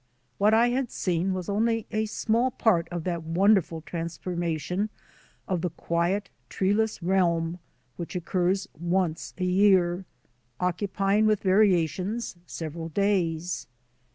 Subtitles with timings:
[0.39, 4.89] What I had seen was only a small part of that wonderful transformation
[5.47, 7.59] of the quiet, treeless realm
[7.97, 10.05] which occurs once a year,
[10.59, 13.67] occupying, with variations, several days.